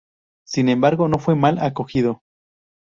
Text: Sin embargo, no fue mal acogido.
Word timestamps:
Sin 0.47 0.67
embargo, 0.69 1.07
no 1.07 1.19
fue 1.19 1.35
mal 1.35 1.59
acogido. 1.59 2.23